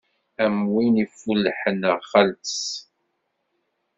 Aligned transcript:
Am 0.43 0.57
win 0.73 0.95
iffullḥen 1.03 1.79
ar 1.91 1.99
xalt-is. 2.11 2.59